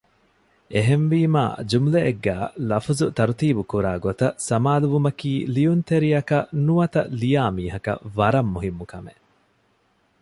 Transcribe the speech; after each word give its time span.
އެހެންވީމާ 0.73 1.43
ޖުމުލައެއްގައި 1.69 2.47
ލަފުޒު 2.69 3.05
ތަރުތީބު 3.17 3.61
ކުރާ 3.71 3.91
ގޮތަށް 4.05 4.37
ސަމާލުވުމަކީ 4.49 5.31
ލިޔުންތެރިއަކަށް 5.53 6.49
ނުވަތަ 6.65 7.01
ލިޔާ 7.19 7.43
މީހަކަށް 7.57 8.03
ވަރަށް 8.17 8.51
މުހިއްމު 8.53 8.85
ކަމެއް 8.91 9.21